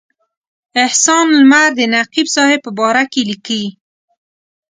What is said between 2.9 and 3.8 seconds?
کې لیکي.